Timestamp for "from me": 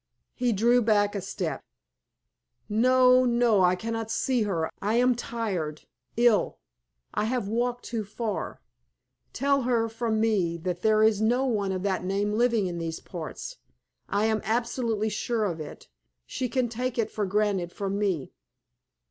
9.87-10.57, 17.71-18.31